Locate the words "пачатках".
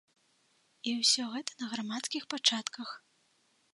2.33-2.89